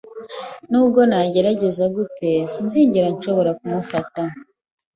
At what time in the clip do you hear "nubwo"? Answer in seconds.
0.69-0.99